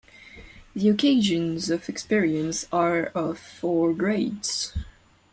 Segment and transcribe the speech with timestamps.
[0.75, 4.73] The occasions of experience are of four grades.